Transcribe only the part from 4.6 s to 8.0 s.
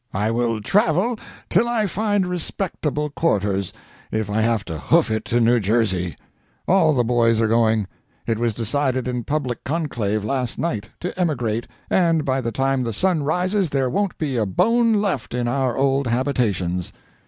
to hoof it to New Jersey. All the boys are going.